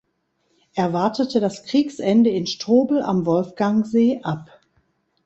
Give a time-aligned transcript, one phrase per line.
[0.73, 4.59] Er wartete das Kriegsende in Strobl am Wolfgangsee ab.